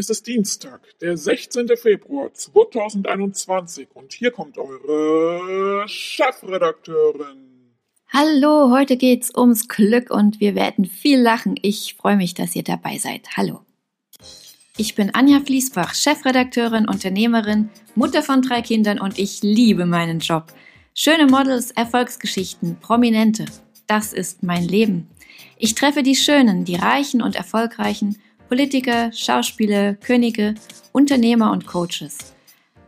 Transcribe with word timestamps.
Es 0.00 0.08
ist 0.08 0.26
Dienstag, 0.26 0.80
der 1.02 1.18
16. 1.18 1.68
Februar 1.76 2.32
2021 2.32 3.88
und 3.92 4.14
hier 4.14 4.30
kommt 4.30 4.56
eure 4.56 5.86
Chefredakteurin. 5.86 7.74
Hallo, 8.08 8.70
heute 8.70 8.96
geht's 8.96 9.30
ums 9.36 9.68
Glück 9.68 10.10
und 10.10 10.40
wir 10.40 10.54
werden 10.54 10.86
viel 10.86 11.20
lachen. 11.20 11.56
Ich 11.60 11.96
freue 11.96 12.16
mich, 12.16 12.32
dass 12.32 12.56
ihr 12.56 12.62
dabei 12.62 12.96
seid. 12.96 13.28
Hallo. 13.36 13.60
Ich 14.78 14.94
bin 14.94 15.14
Anja 15.14 15.40
Fließbach, 15.40 15.92
Chefredakteurin, 15.92 16.88
Unternehmerin, 16.88 17.68
Mutter 17.94 18.22
von 18.22 18.40
drei 18.40 18.62
Kindern 18.62 19.00
und 19.00 19.18
ich 19.18 19.42
liebe 19.42 19.84
meinen 19.84 20.20
Job. 20.20 20.54
Schöne 20.94 21.26
Models, 21.26 21.72
Erfolgsgeschichten, 21.72 22.78
Prominente. 22.80 23.44
Das 23.86 24.14
ist 24.14 24.42
mein 24.42 24.64
Leben. 24.64 25.10
Ich 25.58 25.74
treffe 25.74 26.02
die 26.02 26.16
Schönen, 26.16 26.64
die 26.64 26.76
Reichen 26.76 27.20
und 27.20 27.36
Erfolgreichen 27.36 28.16
Politiker, 28.50 29.12
Schauspieler, 29.12 29.94
Könige, 29.94 30.56
Unternehmer 30.90 31.52
und 31.52 31.68
Coaches. 31.68 32.34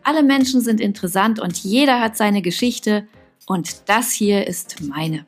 Alle 0.03 0.25
Menschen 0.25 0.61
sind 0.61 0.81
interessant 0.81 1.39
und 1.39 1.57
jeder 1.59 2.01
hat 2.01 2.17
seine 2.17 2.43
Geschichte 2.43 3.07
und 3.47 3.89
das 3.89 4.11
hier 4.11 4.49
ist 4.49 4.81
meine. 4.83 5.25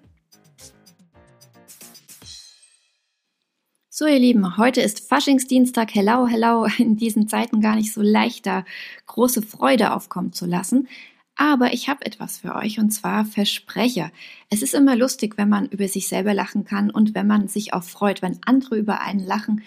So, 3.89 4.07
ihr 4.07 4.19
Lieben, 4.19 4.57
heute 4.57 4.81
ist 4.81 5.09
Faschingsdienstag. 5.09 5.95
Hello, 5.95 6.27
hello. 6.27 6.67
In 6.79 6.97
diesen 6.97 7.29
Zeiten 7.29 7.61
gar 7.61 7.77
nicht 7.77 7.93
so 7.93 8.03
leicht, 8.03 8.45
da 8.45 8.65
große 9.07 9.41
Freude 9.41 9.95
aufkommen 9.95 10.33
zu 10.33 10.47
lassen. 10.47 10.89
Aber 11.37 11.73
ich 11.73 11.89
habe 11.89 12.05
etwas 12.05 12.39
für 12.39 12.57
euch 12.57 12.81
und 12.81 12.91
zwar 12.91 13.25
Versprecher. 13.25 14.11
Es 14.51 14.63
ist 14.63 14.75
immer 14.75 14.97
lustig, 14.97 15.39
wenn 15.39 15.49
man 15.49 15.67
über 15.67 15.87
sich 15.87 16.09
selber 16.09 16.35
lachen 16.35 16.65
kann 16.65 16.91
und 16.91 17.15
wenn 17.15 17.29
man 17.29 17.47
sich 17.47 17.73
auch 17.73 17.85
freut, 17.85 18.21
wenn 18.21 18.41
andere 18.45 18.77
über 18.77 19.01
einen 19.01 19.25
lachen. 19.25 19.63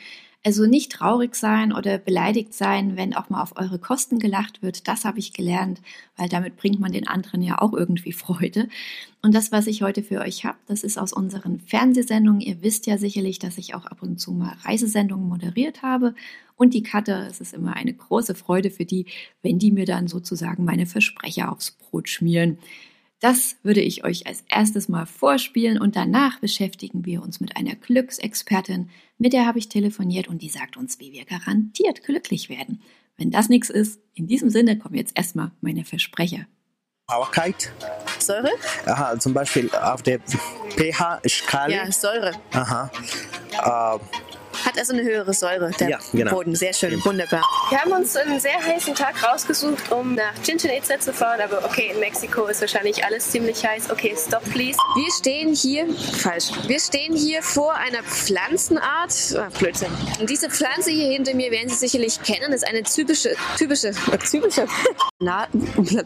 Also 0.47 0.65
nicht 0.65 0.93
traurig 0.93 1.35
sein 1.35 1.73
oder 1.73 1.97
beleidigt 1.97 2.53
sein, 2.53 2.95
wenn 2.95 3.13
auch 3.13 3.29
mal 3.29 3.41
auf 3.41 3.57
eure 3.57 3.79
Kosten 3.79 4.17
gelacht 4.17 4.61
wird. 4.61 4.87
Das 4.87 5.03
habe 5.03 5.19
ich 5.19 5.33
gelernt, 5.33 5.81
weil 6.15 6.29
damit 6.29 6.55
bringt 6.55 6.79
man 6.79 6.93
den 6.93 7.05
anderen 7.05 7.41
ja 7.41 7.59
auch 7.59 7.73
irgendwie 7.73 8.13
Freude. 8.13 8.69
Und 9.21 9.35
das, 9.35 9.51
was 9.51 9.67
ich 9.67 9.81
heute 9.81 10.03
für 10.03 10.21
euch 10.21 10.45
habe, 10.45 10.57
das 10.65 10.85
ist 10.85 10.97
aus 10.97 11.11
unseren 11.11 11.59
Fernsehsendungen. 11.59 12.39
Ihr 12.39 12.61
wisst 12.61 12.87
ja 12.87 12.97
sicherlich, 12.97 13.39
dass 13.39 13.57
ich 13.57 13.75
auch 13.75 13.85
ab 13.87 14.01
und 14.01 14.21
zu 14.21 14.31
mal 14.31 14.55
Reisesendungen 14.63 15.27
moderiert 15.27 15.81
habe. 15.81 16.15
Und 16.55 16.73
die 16.73 16.81
Cutter, 16.81 17.27
es 17.27 17.41
ist 17.41 17.53
immer 17.53 17.75
eine 17.75 17.93
große 17.93 18.33
Freude 18.33 18.71
für 18.71 18.85
die, 18.85 19.05
wenn 19.41 19.59
die 19.59 19.73
mir 19.73 19.85
dann 19.85 20.07
sozusagen 20.07 20.63
meine 20.63 20.85
Versprecher 20.85 21.51
aufs 21.51 21.71
Brot 21.71 22.07
schmieren. 22.07 22.57
Das 23.19 23.55
würde 23.63 23.81
ich 23.81 24.03
euch 24.03 24.27
als 24.27 24.43
erstes 24.47 24.89
mal 24.89 25.07
vorspielen 25.07 25.79
und 25.79 25.95
danach 25.95 26.39
beschäftigen 26.39 27.05
wir 27.05 27.23
uns 27.23 27.39
mit 27.39 27.57
einer 27.57 27.75
Glücksexpertin, 27.75 28.89
mit 29.17 29.33
der 29.33 29.47
habe 29.47 29.57
ich 29.57 29.69
telefoniert 29.69 30.27
und 30.27 30.43
die 30.43 30.49
sagt 30.49 30.77
uns, 30.77 30.99
wie 30.99 31.11
wir 31.13 31.25
garantiert 31.25 32.03
glücklich 32.03 32.49
werden. 32.49 32.81
Wenn 33.17 33.31
das 33.31 33.49
nichts 33.49 33.71
ist, 33.71 33.99
in 34.13 34.27
diesem 34.27 34.51
Sinne 34.51 34.77
kommen 34.77 34.95
jetzt 34.95 35.17
erstmal 35.17 35.51
meine 35.61 35.83
Versprecher. 35.83 36.45
Sauerkeit. 37.09 37.71
Säure? 38.19 38.51
Aha, 38.85 39.17
zum 39.17 39.33
Beispiel 39.33 39.71
auf 39.71 40.03
der 40.03 40.19
pH-Skala. 40.19 41.73
Ja, 41.73 41.91
Säure. 41.91 42.33
Aha. 42.51 42.91
Äh, 43.53 43.99
hat 44.65 44.77
also 44.77 44.93
eine 44.93 45.03
höhere 45.03 45.33
Säure, 45.33 45.71
der 45.79 45.89
Ja, 45.89 45.99
genau. 46.13 46.31
Boden. 46.31 46.55
Sehr 46.55 46.73
schön, 46.73 47.03
wunderbar. 47.03 47.43
Wir 47.69 47.79
haben 47.79 47.91
uns 47.91 48.15
einen 48.15 48.39
sehr 48.39 48.61
heißen 48.63 48.95
Tag 48.95 49.23
rausgesucht, 49.23 49.91
um 49.91 50.15
nach 50.15 50.33
Chichen 50.43 50.69
Itza 50.69 50.99
zu 50.99 51.13
fahren, 51.13 51.41
aber 51.41 51.63
okay, 51.65 51.91
in 51.93 51.99
Mexiko 51.99 52.45
ist 52.47 52.61
wahrscheinlich 52.61 53.03
alles 53.03 53.29
ziemlich 53.31 53.65
heiß. 53.65 53.91
Okay, 53.91 54.15
stop 54.17 54.43
please. 54.51 54.77
Wir 54.95 55.11
stehen 55.11 55.53
hier, 55.53 55.87
falsch, 55.93 56.51
wir 56.67 56.79
stehen 56.79 57.15
hier 57.15 57.41
vor 57.43 57.73
einer 57.75 58.03
Pflanzenart, 58.03 59.13
ah, 59.37 59.49
Blödsinn. 59.57 59.91
Und 60.19 60.29
diese 60.29 60.49
Pflanze 60.49 60.91
hier 60.91 61.09
hinter 61.11 61.33
mir 61.33 61.51
werden 61.51 61.69
Sie 61.69 61.75
sicherlich 61.75 62.21
kennen, 62.21 62.53
ist 62.53 62.67
eine 62.67 62.83
typische, 62.83 63.35
typische, 63.57 63.89
äh, 63.89 64.17
typische 64.17 64.67
Na 65.19 65.47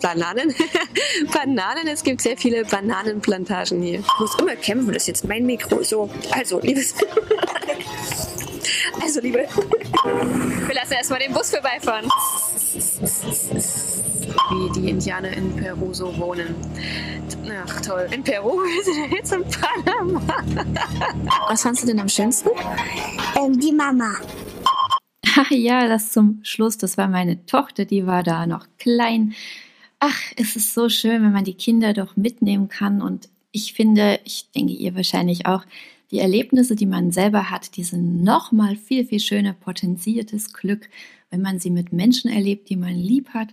Bananen. 0.02 0.54
Bananen, 1.34 1.88
es 1.88 2.04
gibt 2.04 2.22
sehr 2.22 2.38
viele 2.38 2.66
Bananenplantagen 2.66 3.82
hier. 3.82 4.00
Ich 4.00 4.20
muss 4.20 4.36
immer 4.40 4.56
kämpfen, 4.56 4.94
das 4.94 5.04
ist 5.04 5.08
jetzt 5.08 5.24
mein 5.26 5.46
Mikro. 5.46 5.84
So, 5.84 6.10
also, 6.32 6.60
liebes... 6.60 6.96
Also, 9.02 9.20
liebe, 9.20 9.40
wir 10.68 10.76
lassen 10.76 10.94
erstmal 10.94 11.20
den 11.20 11.34
Bus 11.34 11.50
vorbeifahren. 11.50 12.06
Wie 14.50 14.80
die 14.80 14.90
Indianer 14.90 15.32
in 15.32 15.56
Peru 15.56 15.94
so 15.94 16.16
wohnen. 16.18 16.56
Ach 17.66 17.82
toll. 17.82 18.08
In 18.12 18.24
Peru? 18.24 18.52
Wir 18.64 18.84
sind 18.84 19.12
jetzt 19.12 19.34
in 19.34 19.44
Panama. 19.44 20.22
Was 21.48 21.64
fandst 21.64 21.84
du 21.84 21.88
denn 21.88 22.00
am 22.00 22.10
schönsten? 22.10 22.50
Ähm, 23.38 23.60
die 23.60 23.72
Mama. 23.72 24.16
Ach 25.38 25.50
ja, 25.50 25.88
das 25.88 26.12
zum 26.12 26.40
Schluss, 26.44 26.78
das 26.78 26.98
war 26.98 27.08
meine 27.08 27.46
Tochter, 27.46 27.86
die 27.86 28.06
war 28.06 28.24
da 28.24 28.46
noch 28.46 28.68
klein. 28.78 29.34
Ach, 30.00 30.20
es 30.36 30.56
ist 30.56 30.74
so 30.74 30.90
schön, 30.90 31.24
wenn 31.24 31.32
man 31.32 31.46
die 31.46 31.54
Kinder 31.54 31.94
doch 31.94 32.16
mitnehmen 32.16 32.70
kann. 32.70 33.02
Und 33.02 33.30
ich 33.52 33.74
finde, 33.74 34.20
ich 34.24 34.52
denke 34.52 34.74
ihr 34.74 34.96
wahrscheinlich 34.96 35.46
auch, 35.46 35.64
die 36.12 36.20
Erlebnisse, 36.20 36.76
die 36.76 36.86
man 36.86 37.12
selber 37.12 37.50
hat, 37.50 37.78
die 37.78 37.84
sind 37.84 38.24
nochmal 38.24 38.76
viel, 38.76 39.06
viel 39.06 39.20
schöner 39.22 39.54
potenziertes 39.54 40.54
Glück, 40.54 40.90
wenn 41.30 41.42
man 41.42 41.60
sie 41.60 41.70
mit 41.70 41.94
Menschen 41.94 42.30
erlebt, 42.30 42.70
die 42.70 42.76
man 42.76 42.94
lieb 42.94 43.30
hat. 43.30 43.50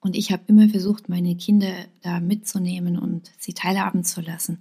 Und 0.00 0.14
ich 0.14 0.30
habe 0.30 0.42
immer 0.46 0.68
versucht, 0.68 1.08
meine 1.08 1.34
Kinder 1.36 1.72
da 2.02 2.20
mitzunehmen 2.20 2.98
und 2.98 3.30
sie 3.38 3.54
teilhaben 3.54 4.04
zu 4.04 4.20
lassen. 4.20 4.60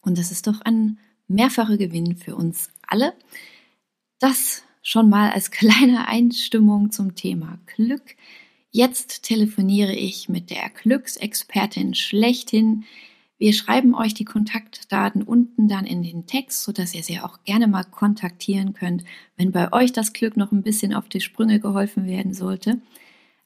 Und 0.00 0.18
das 0.18 0.32
ist 0.32 0.46
doch 0.46 0.60
ein 0.62 0.98
mehrfacher 1.28 1.76
Gewinn 1.76 2.16
für 2.16 2.34
uns 2.34 2.70
alle. 2.86 3.12
Das 4.18 4.64
schon 4.82 5.08
mal 5.08 5.30
als 5.30 5.50
kleine 5.52 6.08
Einstimmung 6.08 6.90
zum 6.90 7.14
Thema 7.14 7.58
Glück. 7.66 8.16
Jetzt 8.70 9.22
telefoniere 9.22 9.94
ich 9.94 10.28
mit 10.28 10.50
der 10.50 10.68
Glücksexpertin 10.70 11.94
schlechthin. 11.94 12.84
Wir 13.38 13.52
schreiben 13.52 13.94
euch 13.94 14.14
die 14.14 14.24
Kontaktdaten 14.24 15.22
unten 15.22 15.68
dann 15.68 15.86
in 15.86 16.02
den 16.02 16.26
Text, 16.26 16.64
sodass 16.64 16.94
ihr 16.94 17.04
sie 17.04 17.20
auch 17.20 17.44
gerne 17.44 17.68
mal 17.68 17.84
kontaktieren 17.84 18.74
könnt, 18.74 19.04
wenn 19.36 19.52
bei 19.52 19.72
euch 19.72 19.92
das 19.92 20.12
Glück 20.12 20.36
noch 20.36 20.50
ein 20.50 20.62
bisschen 20.62 20.92
auf 20.92 21.08
die 21.08 21.20
Sprünge 21.20 21.60
geholfen 21.60 22.06
werden 22.06 22.34
sollte. 22.34 22.80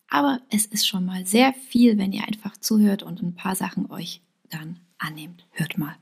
Aber 0.09 0.41
es 0.51 0.65
ist 0.67 0.87
schon 0.87 1.05
mal 1.05 1.27
sehr 1.27 1.53
viel, 1.53 1.99
wenn 1.99 2.13
ihr 2.13 2.27
einfach 2.27 2.57
zuhört 2.57 3.03
und 3.03 3.23
ein 3.23 3.35
paar 3.35 3.55
Sachen 3.55 3.91
euch 3.91 4.23
dann 4.49 4.81
annehmt. 4.99 5.47
Hört 5.53 5.77
mal. 5.77 5.97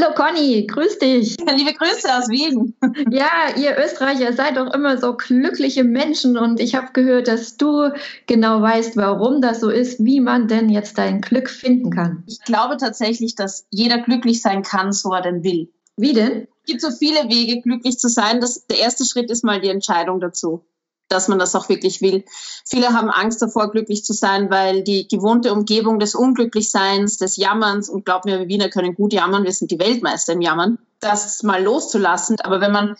Hallo 0.00 0.14
Conny, 0.14 0.64
grüß 0.64 1.00
dich. 1.00 1.36
Liebe 1.56 1.72
Grüße 1.72 2.08
aus 2.16 2.28
Wien. 2.28 2.72
Ja, 3.10 3.56
ihr 3.56 3.76
Österreicher 3.84 4.32
seid 4.32 4.56
doch 4.56 4.72
immer 4.72 4.96
so 4.96 5.16
glückliche 5.16 5.82
Menschen 5.82 6.38
und 6.38 6.60
ich 6.60 6.76
habe 6.76 6.92
gehört, 6.92 7.26
dass 7.26 7.56
du 7.56 7.90
genau 8.28 8.62
weißt, 8.62 8.96
warum 8.96 9.40
das 9.40 9.58
so 9.58 9.70
ist, 9.70 10.04
wie 10.04 10.20
man 10.20 10.46
denn 10.46 10.68
jetzt 10.68 10.98
dein 10.98 11.20
Glück 11.20 11.50
finden 11.50 11.90
kann. 11.90 12.22
Ich 12.28 12.40
glaube 12.42 12.76
tatsächlich, 12.76 13.34
dass 13.34 13.66
jeder 13.70 13.98
glücklich 13.98 14.40
sein 14.40 14.62
kann, 14.62 14.92
so 14.92 15.12
er 15.12 15.22
denn 15.22 15.42
will. 15.42 15.68
Wie 15.96 16.12
denn? 16.12 16.46
Es 16.62 16.66
gibt 16.66 16.80
so 16.80 16.92
viele 16.92 17.28
Wege, 17.28 17.60
glücklich 17.60 17.98
zu 17.98 18.08
sein. 18.08 18.40
Das, 18.40 18.66
der 18.68 18.78
erste 18.78 19.04
Schritt 19.04 19.32
ist 19.32 19.42
mal 19.42 19.60
die 19.60 19.68
Entscheidung 19.68 20.20
dazu, 20.20 20.64
dass 21.08 21.28
man 21.28 21.38
das 21.38 21.54
auch 21.54 21.68
wirklich 21.68 22.00
will. 22.00 22.24
Viele 22.64 22.92
haben 22.92 23.10
Angst 23.10 23.42
davor, 23.42 23.70
glücklich 23.70 24.04
zu 24.04 24.12
sein, 24.12 24.50
weil 24.50 24.82
die 24.82 25.08
gewohnte 25.08 25.52
Umgebung 25.52 25.98
des 25.98 26.14
Unglücklichseins, 26.14 27.16
des 27.16 27.36
Jammerns, 27.36 27.88
und 27.88 28.04
glaub 28.04 28.24
mir, 28.24 28.38
wir 28.38 28.48
Wiener 28.48 28.68
können 28.68 28.94
gut 28.94 29.12
jammern, 29.12 29.44
wir 29.44 29.52
sind 29.52 29.70
die 29.70 29.78
Weltmeister 29.78 30.34
im 30.34 30.40
Jammern, 30.40 30.78
das 31.00 31.42
mal 31.42 31.62
loszulassen. 31.62 32.36
Aber 32.40 32.60
wenn 32.60 32.72
man 32.72 32.96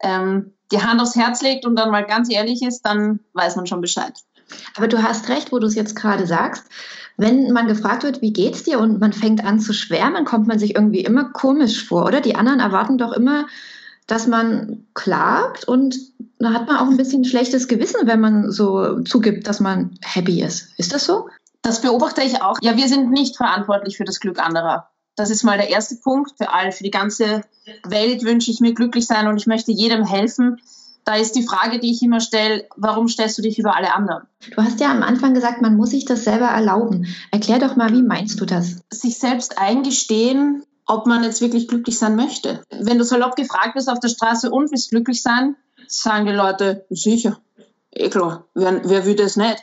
ähm, 0.00 0.52
die 0.70 0.82
Hand 0.82 1.00
aufs 1.00 1.16
Herz 1.16 1.42
legt 1.42 1.64
und 1.66 1.76
dann 1.76 1.90
mal 1.90 2.04
ganz 2.04 2.30
ehrlich 2.30 2.62
ist, 2.62 2.82
dann 2.82 3.20
weiß 3.32 3.56
man 3.56 3.66
schon 3.66 3.80
Bescheid. 3.80 4.12
Aber 4.76 4.88
du 4.88 5.02
hast 5.02 5.28
recht, 5.28 5.52
wo 5.52 5.58
du 5.58 5.66
es 5.66 5.74
jetzt 5.74 5.96
gerade 5.96 6.26
sagst. 6.26 6.64
Wenn 7.16 7.52
man 7.52 7.66
gefragt 7.66 8.04
wird, 8.04 8.22
wie 8.22 8.32
geht's 8.32 8.62
dir 8.62 8.78
und 8.78 9.00
man 9.00 9.12
fängt 9.12 9.44
an 9.44 9.58
zu 9.58 9.72
schwärmen, 9.72 10.24
kommt 10.24 10.46
man 10.46 10.58
sich 10.58 10.76
irgendwie 10.76 11.00
immer 11.00 11.24
komisch 11.32 11.84
vor, 11.84 12.04
oder? 12.04 12.20
Die 12.20 12.36
anderen 12.36 12.60
erwarten 12.60 12.96
doch 12.96 13.12
immer, 13.12 13.46
dass 14.08 14.26
man 14.26 14.86
klagt 14.94 15.68
und 15.68 15.96
da 16.40 16.52
hat 16.52 16.66
man 16.66 16.78
auch 16.78 16.88
ein 16.88 16.96
bisschen 16.96 17.24
schlechtes 17.24 17.68
Gewissen, 17.68 18.06
wenn 18.06 18.20
man 18.20 18.50
so 18.50 19.02
zugibt, 19.02 19.46
dass 19.46 19.60
man 19.60 19.98
happy 20.02 20.42
ist. 20.42 20.72
Ist 20.78 20.92
das 20.92 21.04
so? 21.04 21.28
Das 21.62 21.82
beobachte 21.82 22.22
ich 22.22 22.42
auch. 22.42 22.56
Ja, 22.62 22.76
wir 22.76 22.88
sind 22.88 23.10
nicht 23.10 23.36
verantwortlich 23.36 23.96
für 23.96 24.04
das 24.04 24.18
Glück 24.18 24.40
anderer. 24.40 24.88
Das 25.14 25.30
ist 25.30 25.44
mal 25.44 25.58
der 25.58 25.68
erste 25.68 25.96
Punkt. 25.96 26.32
Für 26.38 26.52
all, 26.54 26.72
für 26.72 26.84
die 26.84 26.90
ganze 26.90 27.42
Welt 27.84 28.24
wünsche 28.24 28.50
ich 28.50 28.60
mir 28.60 28.72
glücklich 28.72 29.06
sein 29.06 29.26
und 29.26 29.36
ich 29.36 29.46
möchte 29.46 29.72
jedem 29.72 30.04
helfen. 30.04 30.58
Da 31.04 31.16
ist 31.16 31.34
die 31.34 31.42
Frage, 31.42 31.78
die 31.78 31.90
ich 31.90 32.02
immer 32.02 32.20
stelle, 32.20 32.66
warum 32.76 33.08
stellst 33.08 33.36
du 33.36 33.42
dich 33.42 33.58
über 33.58 33.76
alle 33.76 33.94
anderen? 33.94 34.22
Du 34.54 34.62
hast 34.62 34.80
ja 34.80 34.90
am 34.90 35.02
Anfang 35.02 35.34
gesagt, 35.34 35.60
man 35.60 35.76
muss 35.76 35.90
sich 35.90 36.04
das 36.04 36.24
selber 36.24 36.46
erlauben. 36.46 37.06
Erklär 37.30 37.58
doch 37.58 37.76
mal, 37.76 37.92
wie 37.92 38.02
meinst 38.02 38.40
du 38.40 38.46
das? 38.46 38.82
Sich 38.90 39.18
selbst 39.18 39.58
eingestehen, 39.58 40.62
ob 40.88 41.06
man 41.06 41.22
jetzt 41.22 41.40
wirklich 41.40 41.68
glücklich 41.68 41.98
sein 41.98 42.16
möchte. 42.16 42.62
Wenn 42.70 42.98
du 42.98 43.04
salopp 43.04 43.36
gefragt 43.36 43.76
wirst 43.76 43.90
auf 43.90 44.00
der 44.00 44.08
Straße 44.08 44.50
und 44.50 44.72
willst 44.72 44.90
glücklich 44.90 45.22
sein, 45.22 45.54
sagen 45.86 46.26
die 46.26 46.32
Leute, 46.32 46.86
sicher, 46.88 47.38
eh 47.92 48.08
klar, 48.08 48.46
wer, 48.54 48.88
wer 48.88 49.04
will 49.04 49.14
das 49.14 49.36
nicht? 49.36 49.62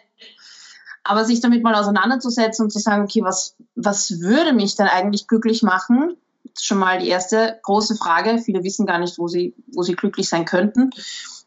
Aber 1.04 1.26
sich 1.26 1.42
damit 1.42 1.64
mal 1.64 1.76
auseinanderzusetzen 1.76 2.66
und 2.66 2.72
zu 2.72 2.80
sagen, 2.80 3.04
okay, 3.04 3.24
was, 3.24 3.56
was 3.76 4.20
würde 4.22 4.54
mich 4.54 4.76
denn 4.76 4.88
eigentlich 4.88 5.28
glücklich 5.28 5.62
machen? 5.62 6.16
Schon 6.60 6.78
mal 6.78 7.00
die 7.00 7.10
erste 7.10 7.60
große 7.64 7.96
Frage. 7.96 8.40
Viele 8.40 8.64
wissen 8.64 8.86
gar 8.86 9.00
nicht, 9.00 9.18
wo 9.18 9.28
sie, 9.28 9.56
wo 9.74 9.82
sie 9.82 9.96
glücklich 9.96 10.30
sein 10.30 10.46
könnten. 10.46 10.92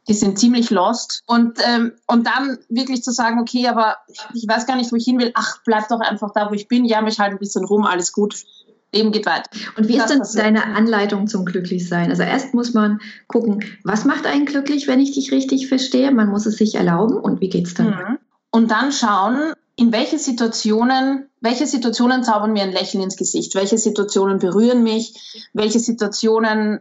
Die 0.09 0.15
sind 0.15 0.39
ziemlich 0.39 0.71
lost. 0.71 1.23
Und, 1.27 1.59
ähm, 1.65 1.93
und 2.07 2.27
dann 2.27 2.59
wirklich 2.69 3.03
zu 3.03 3.11
sagen, 3.11 3.41
okay, 3.41 3.69
aber 3.69 3.97
ich 4.35 4.47
weiß 4.47 4.67
gar 4.67 4.77
nicht, 4.77 4.91
wo 4.93 4.97
ich 4.97 5.05
hin 5.05 5.19
will. 5.19 5.33
Ach, 5.35 5.59
bleib 5.65 5.89
doch 5.89 6.01
einfach 6.01 6.33
da, 6.33 6.51
wo 6.51 6.55
ich 6.55 6.69
bin. 6.69 6.85
Ja, 6.85 7.01
mich 7.01 7.19
halt 7.19 7.33
ein 7.33 7.39
bisschen 7.39 7.65
rum, 7.65 7.85
alles 7.85 8.13
gut. 8.13 8.45
Leben 8.93 9.13
geht 9.13 9.27
weiter. 9.27 9.51
Und 9.77 9.89
wie 9.89 9.97
das 9.97 10.07
ist 10.07 10.11
denn 10.11 10.19
passiert. 10.21 10.45
deine 10.45 10.65
Anleitung 10.65 11.27
zum 11.27 11.45
Glücklichsein? 11.45 12.11
Also 12.11 12.23
erst 12.23 12.55
muss 12.55 12.73
man 12.73 13.01
gucken, 13.27 13.65
was 13.85 14.05
macht 14.05 14.27
einen 14.27 14.47
glücklich, 14.47 14.89
wenn 14.89 15.01
ich 15.01 15.13
dich 15.13 15.31
richtig 15.31 15.69
verstehe? 15.69 16.11
Man 16.11 16.29
muss 16.29 16.47
es 16.47 16.57
sich 16.57 16.75
erlauben 16.75 17.17
und 17.17 17.41
wie 17.41 17.51
geht's 17.51 17.75
dann? 17.75 17.89
Mhm. 17.89 18.19
Und 18.51 18.71
dann 18.71 18.93
schauen, 18.93 19.53
in 19.77 19.93
welche 19.93 20.19
Situationen, 20.19 21.29
welche 21.41 21.67
Situationen 21.67 22.25
zaubern 22.25 22.53
mir 22.53 22.63
ein 22.63 22.73
Lächeln 22.73 23.05
ins 23.05 23.17
Gesicht? 23.17 23.55
Welche 23.55 23.79
Situationen 23.79 24.39
berühren 24.39 24.83
mich? 24.83 25.49
Welche 25.53 25.79
Situationen 25.79 26.81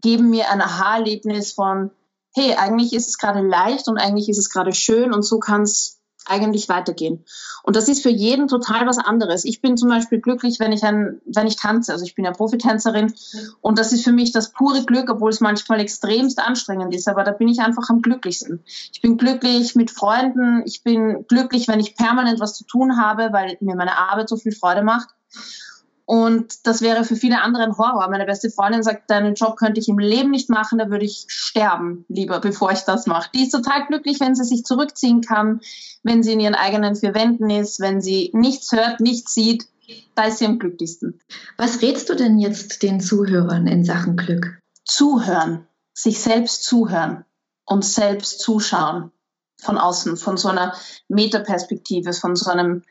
geben 0.00 0.30
mir 0.30 0.50
ein 0.50 0.60
Aha-Erlebnis 0.60 1.52
von, 1.52 1.90
hey, 2.34 2.54
eigentlich 2.54 2.94
ist 2.94 3.08
es 3.08 3.18
gerade 3.18 3.46
leicht 3.46 3.88
und 3.88 3.98
eigentlich 3.98 4.28
ist 4.28 4.38
es 4.38 4.50
gerade 4.50 4.72
schön 4.72 5.12
und 5.12 5.22
so 5.22 5.38
kann 5.38 5.62
es 5.62 6.01
eigentlich 6.26 6.68
weitergehen. 6.68 7.24
Und 7.62 7.76
das 7.76 7.88
ist 7.88 8.02
für 8.02 8.10
jeden 8.10 8.48
total 8.48 8.86
was 8.86 8.98
anderes. 8.98 9.44
Ich 9.44 9.60
bin 9.60 9.76
zum 9.76 9.88
Beispiel 9.88 10.20
glücklich, 10.20 10.60
wenn 10.60 10.72
ich 10.72 10.82
ein, 10.84 11.20
wenn 11.26 11.46
ich 11.46 11.56
tanze. 11.56 11.92
Also 11.92 12.04
ich 12.04 12.14
bin 12.14 12.24
ja 12.24 12.32
Profitänzerin 12.32 13.14
und 13.60 13.78
das 13.78 13.92
ist 13.92 14.04
für 14.04 14.12
mich 14.12 14.32
das 14.32 14.52
pure 14.52 14.84
Glück, 14.84 15.10
obwohl 15.10 15.30
es 15.30 15.40
manchmal 15.40 15.80
extremst 15.80 16.38
anstrengend 16.38 16.94
ist. 16.94 17.08
Aber 17.08 17.24
da 17.24 17.32
bin 17.32 17.48
ich 17.48 17.60
einfach 17.60 17.88
am 17.88 18.02
glücklichsten. 18.02 18.62
Ich 18.92 19.00
bin 19.00 19.16
glücklich 19.16 19.74
mit 19.74 19.90
Freunden. 19.90 20.62
Ich 20.66 20.82
bin 20.82 21.26
glücklich, 21.28 21.68
wenn 21.68 21.80
ich 21.80 21.96
permanent 21.96 22.40
was 22.40 22.54
zu 22.54 22.64
tun 22.64 22.96
habe, 22.96 23.32
weil 23.32 23.56
mir 23.60 23.76
meine 23.76 23.98
Arbeit 23.98 24.28
so 24.28 24.36
viel 24.36 24.52
Freude 24.52 24.82
macht. 24.82 25.08
Und 26.04 26.66
das 26.66 26.82
wäre 26.82 27.04
für 27.04 27.16
viele 27.16 27.40
andere 27.42 27.62
ein 27.62 27.78
Horror. 27.78 28.08
Meine 28.10 28.26
beste 28.26 28.50
Freundin 28.50 28.82
sagt, 28.82 29.10
deinen 29.10 29.34
Job 29.34 29.56
könnte 29.56 29.80
ich 29.80 29.88
im 29.88 29.98
Leben 29.98 30.30
nicht 30.30 30.50
machen, 30.50 30.78
da 30.78 30.90
würde 30.90 31.04
ich 31.04 31.26
sterben 31.28 32.04
lieber, 32.08 32.40
bevor 32.40 32.72
ich 32.72 32.80
das 32.80 33.06
mache. 33.06 33.30
Die 33.34 33.44
ist 33.44 33.52
total 33.52 33.86
glücklich, 33.86 34.20
wenn 34.20 34.34
sie 34.34 34.44
sich 34.44 34.64
zurückziehen 34.64 35.20
kann, 35.20 35.60
wenn 36.02 36.22
sie 36.22 36.32
in 36.32 36.40
ihren 36.40 36.54
eigenen 36.54 36.96
vier 36.96 37.14
Wänden 37.14 37.50
ist, 37.50 37.80
wenn 37.80 38.00
sie 38.00 38.30
nichts 38.34 38.72
hört, 38.72 39.00
nichts 39.00 39.34
sieht. 39.34 39.68
Da 40.14 40.24
ist 40.24 40.38
sie 40.38 40.46
am 40.46 40.58
glücklichsten. 40.58 41.20
Was 41.56 41.82
rätst 41.82 42.08
du 42.08 42.14
denn 42.14 42.38
jetzt 42.38 42.82
den 42.82 43.00
Zuhörern 43.00 43.66
in 43.66 43.84
Sachen 43.84 44.16
Glück? 44.16 44.58
Zuhören, 44.84 45.66
sich 45.94 46.20
selbst 46.20 46.64
zuhören 46.64 47.24
und 47.64 47.84
selbst 47.84 48.40
zuschauen 48.40 49.12
von 49.60 49.78
außen, 49.78 50.16
von 50.16 50.36
so 50.36 50.48
einer 50.48 50.74
Metaperspektive, 51.08 52.12
von 52.12 52.34
so 52.36 52.50
einem 52.50 52.82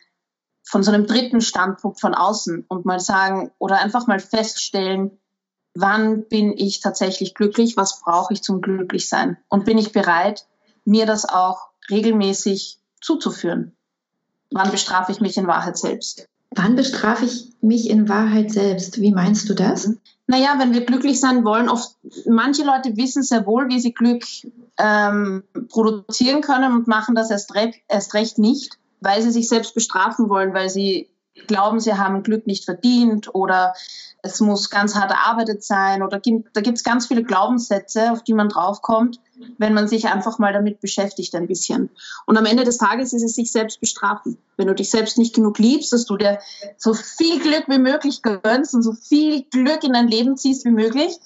von 0.64 0.84
so 0.84 0.92
einem 0.92 1.08
dritten 1.08 1.42
Standpunkt 1.42 2.00
von 2.00 2.14
außen 2.14 2.66
und 2.68 2.86
mal 2.86 3.00
sagen 3.00 3.52
oder 3.58 3.80
einfach 3.80 4.08
mal 4.08 4.20
feststellen, 4.20 5.20
wann 5.74 6.28
bin 6.28 6.54
ich 6.58 6.82
tatsächlich 6.82 7.34
glücklich, 7.34 7.78
was 7.78 8.02
brauche 8.02 8.34
ich 8.34 8.44
zum 8.44 8.62
Glücklichsein 8.62 9.38
und 9.50 9.66
bin 9.66 9.78
ich 9.78 9.92
bereit, 9.92 10.46
mir 10.86 11.06
das 11.06 11.28
auch 11.28 11.70
regelmäßig 11.90 12.80
zuzuführen. 13.00 13.76
Wann 14.52 14.72
bestrafe 14.72 15.12
ich 15.12 15.22
mich 15.22 15.38
in 15.38 15.48
Wahrheit 15.48 15.78
selbst? 15.78 16.28
Wann 16.54 16.76
bestrafe 16.76 17.26
ich 17.26 17.54
mich 17.62 17.90
in 17.90 18.10
Wahrheit 18.10 18.52
selbst? 18.52 19.00
Wie 19.00 19.14
meinst 19.14 19.48
du 19.48 19.54
das? 19.54 19.94
Naja, 20.28 20.56
wenn 20.60 20.74
wir 20.74 20.86
glücklich 20.86 21.20
sein 21.20 21.46
wollen, 21.46 21.70
oft, 21.70 21.96
manche 22.26 22.64
Leute 22.64 22.98
wissen 22.98 23.24
sehr 23.24 23.46
wohl, 23.46 23.70
wie 23.70 23.80
sie 23.80 23.94
Glück 23.94 24.26
ähm, 24.78 25.44
produzieren 25.70 26.42
können 26.42 26.74
und 26.74 26.88
machen 26.88 27.16
das 27.16 27.32
erst, 27.32 27.56
re 27.56 27.72
erst 27.88 28.14
recht 28.14 28.38
nicht 28.38 28.78
weil 29.02 29.22
sie 29.22 29.32
sich 29.32 29.50
selbst 29.50 29.74
bestrafen 29.74 30.30
wollen, 30.30 30.54
weil 30.54 30.70
sie 30.70 31.10
glauben, 31.48 31.80
sie 31.80 31.94
haben 31.94 32.24
Glück 32.24 32.46
nicht 32.46 32.66
verdient 32.66 33.34
oder 33.34 33.74
es 34.22 34.40
muss 34.40 34.70
ganz 34.70 34.96
hart 34.96 35.12
erarbeitet 35.12 35.64
sein 35.64 36.04
oder 36.04 36.20
da 36.20 36.62
gibt 36.62 36.78
es 36.78 36.84
ganz 36.84 37.08
viele 37.08 37.24
Glaubenssätze, 37.24 38.12
auf 38.12 38.24
die 38.24 38.34
man 38.34 38.50
draufkommt, 38.50 39.20
wenn 39.58 39.74
man 39.74 39.88
sich 39.88 40.08
einfach 40.08 40.38
mal 40.40 40.54
damit 40.54 40.82
beschäftigt 40.82 41.34
ein 41.36 41.48
bisschen. 41.48 41.90
Und 42.26 42.38
am 42.38 42.46
Ende 42.46 42.64
des 42.64 42.78
Tages 42.78 43.14
ist 43.14 43.24
es 43.24 43.34
sich 43.34 43.52
selbst 43.52 43.80
bestrafen. 43.80 44.38
Wenn 44.58 44.68
du 44.68 44.76
dich 44.76 44.92
selbst 44.92 45.18
nicht 45.18 45.34
genug 45.34 45.58
liebst, 45.58 45.92
dass 45.94 46.06
du 46.06 46.18
dir 46.18 46.40
so 46.78 46.94
viel 46.94 47.40
Glück 47.40 47.64
wie 47.68 47.80
möglich 47.80 48.22
gönnst 48.22 48.76
und 48.76 48.84
so 48.84 48.94
viel 48.94 49.44
Glück 49.44 49.84
in 49.84 49.94
dein 49.94 50.08
Leben 50.08 50.38
ziehst 50.38 50.66
wie 50.66 50.72
möglich, 50.72 51.18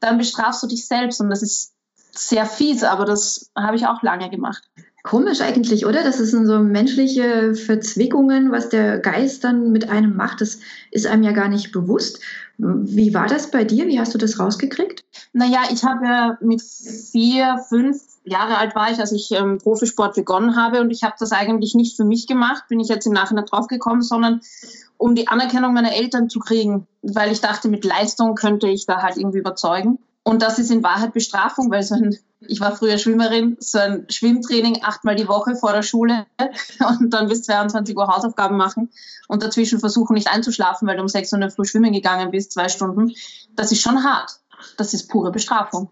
dann 0.00 0.18
bestrafst 0.18 0.62
du 0.62 0.66
dich 0.66 0.86
selbst 0.86 1.20
und 1.20 1.30
das 1.30 1.42
ist 1.42 1.74
sehr 2.12 2.46
fies, 2.46 2.84
aber 2.84 3.04
das 3.04 3.50
habe 3.56 3.76
ich 3.76 3.86
auch 3.86 4.02
lange 4.02 4.30
gemacht. 4.30 4.62
Komisch 5.02 5.40
eigentlich, 5.40 5.86
oder? 5.86 6.04
Das 6.04 6.18
sind 6.18 6.46
so 6.46 6.58
menschliche 6.58 7.54
Verzwickungen, 7.54 8.52
was 8.52 8.68
der 8.68 8.98
Geist 8.98 9.44
dann 9.44 9.72
mit 9.72 9.88
einem 9.88 10.14
macht. 10.14 10.42
Das 10.42 10.58
ist 10.90 11.06
einem 11.06 11.22
ja 11.22 11.32
gar 11.32 11.48
nicht 11.48 11.72
bewusst. 11.72 12.20
Wie 12.58 13.14
war 13.14 13.26
das 13.26 13.50
bei 13.50 13.64
dir? 13.64 13.86
Wie 13.86 13.98
hast 13.98 14.12
du 14.12 14.18
das 14.18 14.38
rausgekriegt? 14.38 15.02
Naja, 15.32 15.60
ich 15.72 15.84
habe 15.84 16.04
ja 16.04 16.38
mit 16.42 16.60
vier, 16.60 17.64
fünf 17.70 18.02
Jahre 18.24 18.58
alt 18.58 18.74
war 18.74 18.90
ich, 18.90 18.98
als 18.98 19.12
ich 19.12 19.30
ähm, 19.32 19.56
Profisport 19.56 20.14
begonnen 20.14 20.56
habe 20.56 20.82
und 20.82 20.90
ich 20.90 21.02
habe 21.02 21.14
das 21.18 21.32
eigentlich 21.32 21.74
nicht 21.74 21.96
für 21.96 22.04
mich 22.04 22.26
gemacht, 22.26 22.64
bin 22.68 22.78
ich 22.78 22.88
jetzt 22.88 23.06
im 23.06 23.14
Nachhinein 23.14 23.46
draufgekommen, 23.46 24.02
sondern 24.02 24.42
um 24.98 25.14
die 25.14 25.28
Anerkennung 25.28 25.72
meiner 25.72 25.94
Eltern 25.94 26.28
zu 26.28 26.38
kriegen, 26.38 26.86
weil 27.00 27.32
ich 27.32 27.40
dachte, 27.40 27.70
mit 27.70 27.86
Leistung 27.86 28.34
könnte 28.34 28.68
ich 28.68 28.84
da 28.84 29.00
halt 29.02 29.16
irgendwie 29.16 29.38
überzeugen. 29.38 29.98
Und 30.22 30.42
das 30.42 30.58
ist 30.58 30.70
in 30.70 30.82
Wahrheit 30.82 31.12
Bestrafung, 31.12 31.70
weil 31.70 31.82
so 31.82 31.94
ein, 31.94 32.16
ich 32.40 32.60
war 32.60 32.76
früher 32.76 32.98
Schwimmerin, 32.98 33.56
so 33.60 33.78
ein 33.78 34.06
Schwimmtraining 34.10 34.82
achtmal 34.82 35.16
die 35.16 35.28
Woche 35.28 35.56
vor 35.56 35.72
der 35.72 35.82
Schule 35.82 36.26
und 37.00 37.10
dann 37.10 37.28
bis 37.28 37.42
22 37.42 37.96
Uhr 37.96 38.06
Hausaufgaben 38.06 38.56
machen 38.56 38.90
und 39.28 39.42
dazwischen 39.42 39.80
versuchen 39.80 40.14
nicht 40.14 40.28
einzuschlafen, 40.28 40.86
weil 40.86 40.96
du 40.96 41.02
um 41.02 41.08
6 41.08 41.32
Uhr 41.32 41.50
Früh 41.50 41.64
schwimmen 41.64 41.92
gegangen 41.92 42.30
bist, 42.30 42.52
zwei 42.52 42.68
Stunden. 42.68 43.12
Das 43.56 43.72
ist 43.72 43.80
schon 43.80 44.04
hart. 44.04 44.40
Das 44.76 44.92
ist 44.92 45.08
pure 45.08 45.32
Bestrafung. 45.32 45.90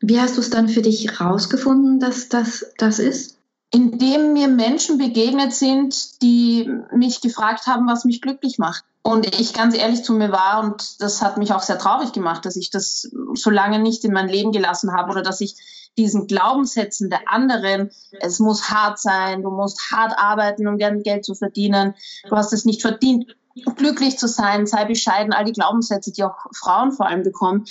Wie 0.00 0.20
hast 0.20 0.36
du 0.36 0.40
es 0.40 0.50
dann 0.50 0.68
für 0.68 0.82
dich 0.82 1.20
rausgefunden, 1.20 2.00
dass 2.00 2.28
das 2.28 2.66
das 2.76 2.98
ist? 2.98 3.38
Indem 3.74 4.34
mir 4.34 4.48
Menschen 4.48 4.98
begegnet 4.98 5.54
sind, 5.54 6.22
die 6.22 6.70
mich 6.94 7.20
gefragt 7.20 7.66
haben, 7.66 7.86
was 7.86 8.04
mich 8.04 8.20
glücklich 8.20 8.58
macht. 8.58 8.84
Und 9.02 9.26
ich 9.40 9.52
ganz 9.52 9.76
ehrlich 9.76 10.04
zu 10.04 10.12
mir 10.12 10.30
war 10.30 10.62
und 10.62 11.00
das 11.00 11.22
hat 11.22 11.36
mich 11.36 11.52
auch 11.52 11.62
sehr 11.62 11.78
traurig 11.78 12.12
gemacht, 12.12 12.44
dass 12.44 12.54
ich 12.54 12.70
das 12.70 13.10
so 13.34 13.50
lange 13.50 13.80
nicht 13.80 14.04
in 14.04 14.12
mein 14.12 14.28
Leben 14.28 14.52
gelassen 14.52 14.92
habe 14.92 15.10
oder 15.10 15.22
dass 15.22 15.40
ich 15.40 15.56
diesen 15.98 16.26
Glaubenssätzen 16.26 17.10
der 17.10 17.22
anderen, 17.26 17.90
es 18.20 18.38
muss 18.38 18.70
hart 18.70 18.98
sein, 18.98 19.42
du 19.42 19.50
musst 19.50 19.90
hart 19.90 20.16
arbeiten, 20.16 20.68
um 20.68 20.78
Geld 20.78 21.24
zu 21.24 21.34
verdienen, 21.34 21.94
du 22.28 22.36
hast 22.36 22.52
es 22.52 22.64
nicht 22.64 22.80
verdient, 22.80 23.36
glücklich 23.76 24.18
zu 24.18 24.28
sein, 24.28 24.66
sei 24.66 24.84
bescheiden, 24.84 25.32
all 25.32 25.44
die 25.44 25.52
Glaubenssätze, 25.52 26.12
die 26.12 26.24
auch 26.24 26.36
Frauen 26.52 26.92
vor 26.92 27.06
allem 27.06 27.22
bekommen, 27.22 27.64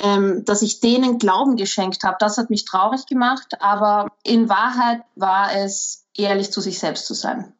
ähm, 0.00 0.44
dass 0.44 0.62
ich 0.62 0.80
denen 0.80 1.18
Glauben 1.18 1.56
geschenkt 1.56 2.02
habe, 2.04 2.16
das 2.18 2.38
hat 2.38 2.50
mich 2.50 2.64
traurig 2.64 3.06
gemacht, 3.06 3.54
aber 3.60 4.08
in 4.22 4.48
Wahrheit 4.48 5.02
war 5.14 5.54
es 5.54 6.06
ehrlich 6.16 6.52
zu 6.52 6.60
sich 6.60 6.78
selbst 6.78 7.06
zu 7.06 7.14
sein. 7.14 7.52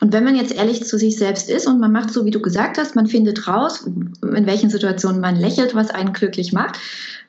Und 0.00 0.12
wenn 0.12 0.24
man 0.24 0.36
jetzt 0.36 0.52
ehrlich 0.52 0.84
zu 0.84 0.98
sich 0.98 1.16
selbst 1.16 1.48
ist 1.48 1.66
und 1.66 1.80
man 1.80 1.90
macht 1.90 2.10
so, 2.10 2.24
wie 2.26 2.30
du 2.30 2.40
gesagt 2.40 2.76
hast, 2.76 2.96
man 2.96 3.06
findet 3.06 3.48
raus, 3.48 3.86
in 3.86 4.46
welchen 4.46 4.68
Situationen 4.68 5.20
man 5.20 5.36
lächelt, 5.36 5.74
was 5.74 5.90
einen 5.90 6.12
glücklich 6.12 6.52
macht. 6.52 6.78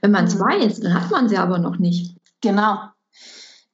Wenn 0.02 0.12
man 0.12 0.26
es 0.26 0.36
mhm. 0.36 0.42
weiß, 0.42 0.82
dann 0.82 0.94
hat 0.94 1.12
man 1.12 1.30
sie 1.30 1.38
aber 1.38 1.60
noch 1.60 1.78
nicht. 1.78 2.18
Genau. 2.42 2.78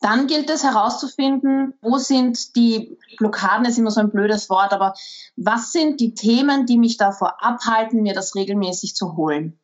Dann 0.02 0.28
gilt 0.28 0.50
es 0.50 0.64
herauszufinden, 0.64 1.76
wo 1.82 1.98
sind 1.98 2.56
die 2.56 2.98
Blockaden, 3.18 3.66
ist 3.66 3.78
immer 3.78 3.92
so 3.92 4.02
ein 4.02 4.12
blödes 4.12 4.50
Wort, 4.50 4.74
aber 4.74 4.94
was 5.38 5.72
sind 5.72 6.00
die 6.00 6.14
Themen, 6.14 6.66
die 6.66 6.78
mich 6.78 6.98
davor 6.98 7.44
abhalten, 7.44 8.02
mir 8.02 8.14
das 8.14 8.36
regelmäßig 8.36 8.96
zu 8.96 9.16
holen? 9.16 9.60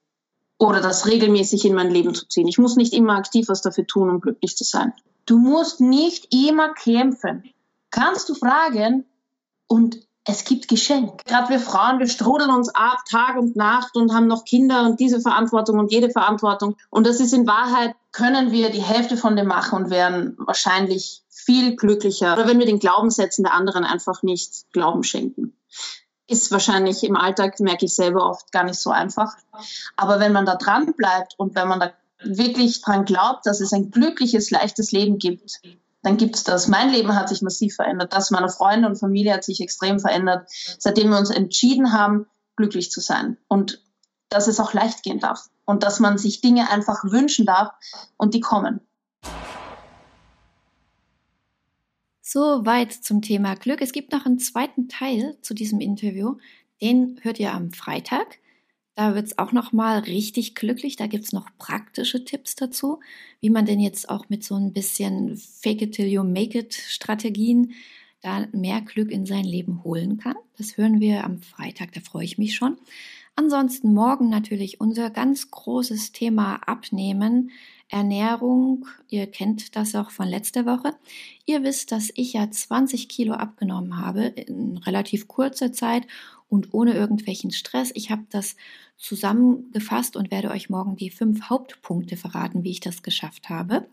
Oder 0.59 0.79
das 0.79 1.05
regelmäßig 1.05 1.65
in 1.65 1.73
mein 1.73 1.91
Leben 1.91 2.15
zu 2.15 2.27
ziehen. 2.27 2.47
Ich 2.47 2.57
muss 2.57 2.77
nicht 2.77 2.93
immer 2.93 3.17
aktiv 3.17 3.49
was 3.49 3.61
dafür 3.61 3.85
tun, 3.85 4.09
um 4.09 4.21
glücklich 4.21 4.55
zu 4.55 4.63
sein. 4.63 4.93
Du 5.25 5.37
musst 5.37 5.81
nicht 5.81 6.33
immer 6.33 6.73
kämpfen 6.73 7.43
kannst 7.91 8.29
du 8.29 8.35
fragen 8.35 9.05
und 9.67 10.06
es 10.29 10.43
gibt 10.43 10.67
Geschenk. 10.67 11.23
Gerade 11.23 11.49
wir 11.49 11.59
Frauen, 11.59 11.99
wir 11.99 12.07
strudeln 12.07 12.51
uns 12.51 12.67
ab 12.75 12.99
Tag 13.09 13.37
und 13.37 13.55
Nacht 13.55 13.95
und 13.95 14.13
haben 14.13 14.27
noch 14.27 14.43
Kinder 14.43 14.83
und 14.83 14.99
diese 14.99 15.21
Verantwortung 15.21 15.79
und 15.79 15.91
jede 15.91 16.09
Verantwortung. 16.09 16.75
Und 16.89 17.07
das 17.07 17.21
ist 17.21 17.33
in 17.33 17.47
Wahrheit, 17.47 17.95
können 18.11 18.51
wir 18.51 18.69
die 18.69 18.81
Hälfte 18.81 19.15
von 19.15 19.37
dem 19.37 19.47
machen 19.47 19.83
und 19.83 19.89
wären 19.89 20.35
wahrscheinlich 20.37 21.23
viel 21.29 21.77
glücklicher. 21.77 22.33
Oder 22.33 22.45
wenn 22.45 22.59
wir 22.59 22.65
den 22.65 22.79
Glaubenssätzen 22.79 23.45
der 23.45 23.53
anderen 23.53 23.85
einfach 23.85 24.21
nicht 24.21 24.71
Glauben 24.73 25.03
schenken. 25.03 25.53
Ist 26.27 26.51
wahrscheinlich 26.51 27.05
im 27.05 27.15
Alltag, 27.15 27.57
merke 27.61 27.85
ich 27.85 27.95
selber 27.95 28.29
oft, 28.29 28.51
gar 28.51 28.65
nicht 28.65 28.79
so 28.79 28.89
einfach. 28.89 29.33
Aber 29.95 30.19
wenn 30.19 30.33
man 30.33 30.45
da 30.45 30.55
dran 30.55 30.93
bleibt 30.93 31.35
und 31.37 31.55
wenn 31.55 31.69
man 31.69 31.79
da 31.79 31.93
wirklich 32.21 32.81
dran 32.81 33.05
glaubt, 33.05 33.45
dass 33.45 33.61
es 33.61 33.71
ein 33.71 33.91
glückliches, 33.91 34.51
leichtes 34.51 34.91
Leben 34.91 35.19
gibt, 35.19 35.61
dann 36.03 36.17
gibt 36.17 36.35
es 36.35 36.43
das. 36.43 36.67
Mein 36.67 36.89
Leben 36.89 37.15
hat 37.15 37.29
sich 37.29 37.41
massiv 37.41 37.75
verändert. 37.75 38.13
Das 38.13 38.31
meiner 38.31 38.49
Freunde 38.49 38.87
und 38.87 38.97
Familie 38.97 39.33
hat 39.33 39.43
sich 39.43 39.59
extrem 39.61 39.99
verändert, 39.99 40.49
seitdem 40.79 41.09
wir 41.09 41.17
uns 41.17 41.29
entschieden 41.29 41.93
haben, 41.93 42.27
glücklich 42.55 42.91
zu 42.91 43.01
sein. 43.01 43.37
Und 43.47 43.83
dass 44.29 44.47
es 44.47 44.59
auch 44.59 44.73
leicht 44.73 45.03
gehen 45.03 45.19
darf. 45.19 45.47
Und 45.65 45.83
dass 45.83 45.99
man 45.99 46.17
sich 46.17 46.41
Dinge 46.41 46.69
einfach 46.69 47.03
wünschen 47.03 47.45
darf 47.45 47.71
und 48.17 48.33
die 48.33 48.39
kommen. 48.39 48.81
Soweit 52.21 52.91
zum 52.91 53.21
Thema 53.21 53.55
Glück. 53.55 53.81
Es 53.81 53.93
gibt 53.93 54.11
noch 54.11 54.25
einen 54.25 54.39
zweiten 54.39 54.89
Teil 54.89 55.37
zu 55.41 55.53
diesem 55.53 55.79
Interview. 55.79 56.37
Den 56.81 57.19
hört 57.21 57.39
ihr 57.39 57.53
am 57.53 57.71
Freitag. 57.71 58.39
Da 58.97 59.13
wird 59.13 59.27
es 59.27 59.37
auch 59.37 59.51
noch 59.51 59.73
mal 59.73 59.99
richtig 59.99 60.55
glücklich. 60.55 60.95
Da 60.95 61.05
gibt 61.05 61.25
es 61.25 61.31
noch 61.31 61.45
praktische 61.59 62.25
Tipps 62.25 62.55
dazu, 62.55 62.99
wie 63.41 63.51
man 63.51 63.67
denn 63.67 63.79
jetzt 63.79 64.09
auch 64.09 64.27
mit 64.29 64.43
so 64.43 64.55
ein 64.55 64.73
bisschen 64.73 65.37
Fake 65.37 65.83
it 65.83 65.91
till 65.93 66.07
you 66.07 66.23
make 66.23 66.57
it 66.57 66.73
Strategien 66.73 67.73
da 68.21 68.47
mehr 68.53 68.81
Glück 68.81 69.11
in 69.11 69.27
sein 69.27 69.45
Leben 69.45 69.83
holen 69.83 70.17
kann. 70.17 70.35
Das 70.57 70.77
hören 70.77 70.99
wir 70.99 71.25
am 71.25 71.43
Freitag, 71.43 71.93
da 71.93 71.99
freue 71.99 72.25
ich 72.25 72.39
mich 72.39 72.55
schon. 72.55 72.75
Ansonsten 73.35 73.93
morgen 73.93 74.29
natürlich 74.29 74.81
unser 74.81 75.11
ganz 75.11 75.51
großes 75.51 76.11
Thema 76.11 76.55
Abnehmen. 76.67 77.51
Ernährung, 77.89 78.87
ihr 79.09 79.27
kennt 79.27 79.75
das 79.75 79.93
auch 79.93 80.09
von 80.09 80.27
letzter 80.27 80.65
Woche. 80.65 80.95
Ihr 81.45 81.63
wisst, 81.63 81.91
dass 81.91 82.11
ich 82.15 82.33
ja 82.33 82.49
20 82.49 83.07
Kilo 83.07 83.33
abgenommen 83.33 83.97
habe 83.97 84.25
in 84.25 84.77
relativ 84.77 85.27
kurzer 85.27 85.71
Zeit 85.71 86.07
und 86.49 86.73
ohne 86.73 86.93
irgendwelchen 86.93 87.51
Stress. 87.51 87.91
Ich 87.93 88.11
habe 88.11 88.25
das 88.29 88.55
zusammengefasst 88.97 90.15
und 90.17 90.31
werde 90.31 90.49
euch 90.49 90.69
morgen 90.69 90.95
die 90.95 91.09
fünf 91.09 91.49
Hauptpunkte 91.49 92.17
verraten, 92.17 92.63
wie 92.63 92.71
ich 92.71 92.79
das 92.79 93.03
geschafft 93.03 93.49
habe. 93.49 93.87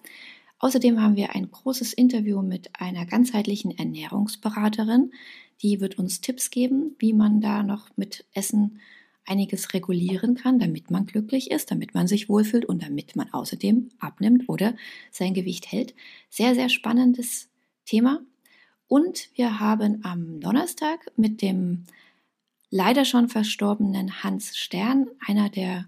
Außerdem 0.59 1.01
haben 1.01 1.17
wir 1.17 1.35
ein 1.35 1.51
großes 1.51 1.93
Interview 1.93 2.41
mit 2.41 2.71
einer 2.81 3.05
ganzheitlichen 3.05 3.77
Ernährungsberaterin. 3.77 5.13
Die 5.63 5.81
wird 5.81 5.99
uns 5.99 6.21
Tipps 6.21 6.51
geben, 6.51 6.97
wie 6.99 7.13
man 7.13 7.41
da 7.41 7.63
noch 7.63 7.91
mit 7.97 8.25
Essen 8.33 8.81
einiges 9.27 9.73
regulieren 9.75 10.35
kann, 10.35 10.59
damit 10.59 10.91
man 10.91 11.07
glücklich 11.07 11.51
ist, 11.51 11.71
damit 11.71 11.95
man 11.95 12.07
sich 12.07 12.29
wohlfühlt 12.29 12.65
und 12.65 12.83
damit 12.83 13.17
man 13.17 13.33
außerdem 13.33 13.91
abnimmt 13.99 14.49
oder 14.49 14.75
sein 15.11 15.35
Gewicht 15.35 15.71
hält. 15.71 15.95
Sehr, 16.31 16.55
sehr 16.55 16.69
spannendes 16.69 17.49
Thema. 17.85 18.21
Und 18.87 19.31
wir 19.35 19.61
haben 19.61 20.05
am 20.05 20.41
Donnerstag 20.41 21.11
mit 21.17 21.43
dem 21.43 21.85
leider 22.75 23.05
schon 23.05 23.29
verstorbenen 23.29 24.25
Hans 24.25 24.57
Stern, 24.57 25.07
einer 25.25 25.49
der 25.49 25.87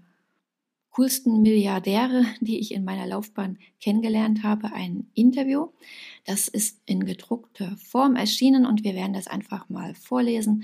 coolsten 0.91 1.41
Milliardäre, 1.41 2.23
die 2.39 2.59
ich 2.59 2.73
in 2.73 2.85
meiner 2.85 3.05
Laufbahn 3.05 3.57
kennengelernt 3.81 4.43
habe, 4.43 4.71
ein 4.71 5.07
Interview. 5.13 5.67
Das 6.25 6.47
ist 6.47 6.79
in 6.85 7.05
gedruckter 7.05 7.75
Form 7.75 8.15
erschienen 8.15 8.65
und 8.65 8.85
wir 8.85 8.95
werden 8.95 9.11
das 9.11 9.27
einfach 9.27 9.67
mal 9.67 9.95
vorlesen. 9.95 10.63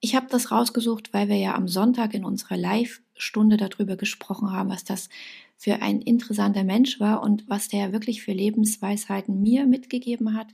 Ich 0.00 0.16
habe 0.16 0.26
das 0.30 0.50
rausgesucht, 0.50 1.12
weil 1.12 1.28
wir 1.28 1.36
ja 1.36 1.54
am 1.54 1.68
Sonntag 1.68 2.14
in 2.14 2.24
unserer 2.24 2.56
Live-Stunde 2.56 3.58
darüber 3.58 3.96
gesprochen 3.96 4.52
haben, 4.52 4.70
was 4.70 4.84
das 4.84 5.10
für 5.58 5.82
ein 5.82 6.00
interessanter 6.00 6.64
Mensch 6.64 6.98
war 6.98 7.22
und 7.22 7.46
was 7.50 7.68
der 7.68 7.92
wirklich 7.92 8.22
für 8.22 8.32
Lebensweisheiten 8.32 9.42
mir 9.42 9.66
mitgegeben 9.66 10.34
hat. 10.34 10.48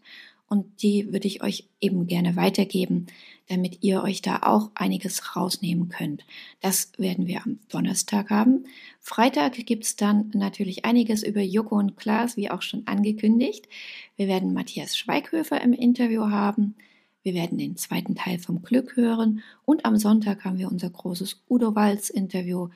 Und 0.48 0.82
die 0.82 1.12
würde 1.12 1.26
ich 1.26 1.42
euch 1.42 1.68
eben 1.80 2.06
gerne 2.06 2.34
weitergeben, 2.34 3.06
damit 3.48 3.78
ihr 3.82 4.02
euch 4.02 4.22
da 4.22 4.40
auch 4.42 4.70
einiges 4.74 5.36
rausnehmen 5.36 5.88
könnt. 5.90 6.24
Das 6.60 6.92
werden 6.96 7.26
wir 7.26 7.44
am 7.44 7.58
Donnerstag 7.68 8.30
haben. 8.30 8.64
Freitag 8.98 9.54
gibt's 9.54 9.96
dann 9.96 10.30
natürlich 10.34 10.86
einiges 10.86 11.22
über 11.22 11.42
Joko 11.42 11.76
und 11.76 11.96
Klaas, 11.96 12.36
wie 12.36 12.50
auch 12.50 12.62
schon 12.62 12.86
angekündigt. 12.86 13.68
Wir 14.16 14.26
werden 14.26 14.54
Matthias 14.54 14.96
Schweighöfer 14.96 15.60
im 15.60 15.74
Interview 15.74 16.30
haben. 16.30 16.74
Wir 17.22 17.34
werden 17.34 17.58
den 17.58 17.76
zweiten 17.76 18.14
Teil 18.14 18.38
vom 18.38 18.62
Glück 18.62 18.96
hören 18.96 19.42
und 19.66 19.84
am 19.84 19.98
Sonntag 19.98 20.44
haben 20.44 20.58
wir 20.58 20.70
unser 20.70 20.88
großes 20.88 21.42
Udo 21.48 21.74
Walz 21.74 22.08
Interview. 22.08 22.68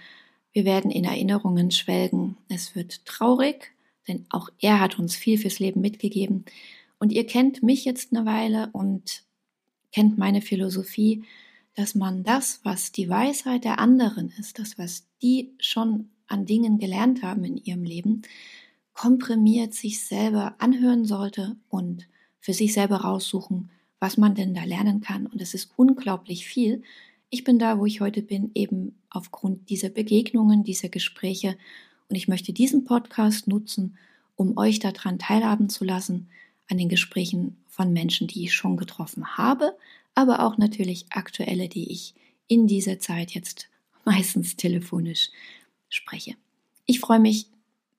Wir 0.53 0.67
werden 0.67 0.91
in 0.91 1.05
Erinnerungen 1.05 1.71
schwelgen. 1.71 2.37
Es 2.51 2.75
wird 2.75 3.07
traurig, 3.07 3.73
denn 4.09 4.27
auch 4.29 4.51
er 4.61 4.81
hat 4.81 4.99
uns 4.99 5.17
viel 5.17 5.39
fürs 5.39 5.59
Leben 5.59 5.81
mitgegeben. 5.81 6.45
Und 7.03 7.11
ihr 7.11 7.27
kennt 7.27 7.65
mich 7.65 7.85
jetzt 7.85 8.15
eine 8.15 8.27
Weile 8.27 8.71
und 8.71 9.25
kennt 9.91 10.19
meine 10.19 10.41
Philosophie, 10.41 11.25
dass 11.75 11.97
man 11.97 12.23
das, 12.23 12.61
was 12.63 12.93
die 12.93 13.09
Weisheit 13.09 13.65
der 13.65 13.81
anderen 13.81 14.33
ist, 14.39 14.61
das, 14.61 14.79
was 14.79 15.09
die 15.21 15.53
schon 15.59 16.11
an 16.29 16.47
Dingen 16.47 16.79
gelernt 16.79 17.25
haben 17.25 17.43
in 17.43 17.57
ihrem 17.57 17.83
Leben, 17.83 18.23
komprimiert 18.93 19.75
sich 19.75 19.99
selber 19.99 20.55
anhören 20.59 21.05
sollte 21.05 21.57
und 21.69 22.07
für 22.39 22.53
sich 22.53 22.73
selber 22.73 22.99
raussuchen, 22.99 23.73
was 23.99 24.17
man 24.17 24.37
denn 24.37 24.55
da 24.55 24.63
lernen 24.63 25.01
kann. 25.01 25.27
Und 25.27 25.43
es 25.43 25.55
ist 25.55 25.73
unglaublich 25.75 26.47
viel. 26.47 26.85
Ich 27.31 27.43
bin 27.43 27.59
da, 27.59 27.81
wo 27.81 27.85
ich 27.85 28.01
heute 28.01 28.23
bin, 28.23 28.53
eben 28.55 28.95
aufgrund 29.11 29.71
dieser 29.71 29.89
Begegnungen, 29.89 30.63
dieser 30.63 30.89
Gespräche. 30.89 31.59
Und 32.09 32.15
ich 32.15 32.29
möchte 32.29 32.53
diesen 32.53 32.85
Podcast 32.85 33.49
nutzen, 33.49 33.99
um 34.37 34.57
euch 34.57 34.79
daran 34.79 35.19
teilhaben 35.19 35.69
zu 35.69 35.85
lassen, 35.85 36.29
an 36.73 36.79
den 36.79 36.89
Gesprächen 36.89 37.59
von 37.69 37.93
Menschen, 37.93 38.29
die 38.29 38.45
ich 38.45 38.55
schon 38.55 38.79
getroffen 38.79 39.37
habe, 39.37 39.77
aber 40.15 40.41
auch 40.41 40.57
natürlich 40.57 41.05
aktuelle, 41.11 41.69
die 41.69 41.93
ich 41.93 42.15
in 42.49 42.67
dieser 42.67 42.99
Zeit 42.99 43.33
jetzt 43.33 43.69
meistens 44.07 44.57
telefonisch 44.57 45.29
spreche. 45.91 46.35
Ich 46.87 46.99
freue 46.99 47.21
mich, 47.21 47.47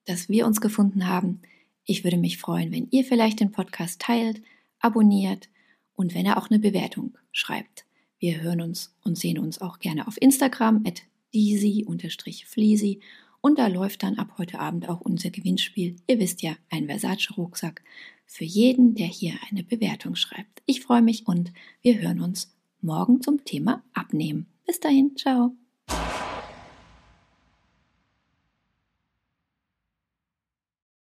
dass 0.06 0.28
wir 0.28 0.44
uns 0.44 0.60
gefunden 0.60 1.06
haben. 1.06 1.40
Ich 1.84 2.02
würde 2.02 2.16
mich 2.16 2.38
freuen, 2.38 2.72
wenn 2.72 2.88
ihr 2.90 3.04
vielleicht 3.04 3.38
den 3.38 3.52
Podcast 3.52 4.00
teilt, 4.00 4.42
abonniert 4.80 5.48
und 5.94 6.12
wenn 6.12 6.26
er 6.26 6.36
auch 6.36 6.50
eine 6.50 6.58
Bewertung 6.58 7.16
schreibt. 7.30 7.84
Wir 8.18 8.40
hören 8.40 8.60
uns 8.60 8.92
und 9.04 9.16
sehen 9.16 9.38
uns 9.38 9.60
auch 9.60 9.78
gerne 9.78 10.08
auf 10.08 10.20
Instagram 10.20 10.82
at 10.84 11.02
deasy-fleasy 11.32 13.00
und 13.40 13.58
da 13.58 13.68
läuft 13.68 14.02
dann 14.02 14.18
ab 14.18 14.34
heute 14.38 14.58
Abend 14.58 14.88
auch 14.88 15.00
unser 15.00 15.30
Gewinnspiel. 15.30 15.96
Ihr 16.08 16.18
wisst 16.18 16.42
ja, 16.42 16.56
ein 16.70 16.86
Versace-Rucksack 16.86 17.82
für 18.26 18.44
jeden, 18.44 18.94
der 18.94 19.06
hier 19.06 19.34
eine 19.50 19.62
Bewertung 19.62 20.16
schreibt. 20.16 20.62
Ich 20.66 20.80
freue 20.80 21.02
mich 21.02 21.26
und 21.26 21.52
wir 21.82 22.00
hören 22.00 22.20
uns 22.20 22.54
morgen 22.80 23.20
zum 23.20 23.44
Thema 23.44 23.82
Abnehmen. 23.92 24.46
Bis 24.66 24.80
dahin, 24.80 25.16
ciao. 25.16 25.54